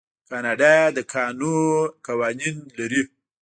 [0.29, 3.03] کاناډا د کانونو قوانین لري.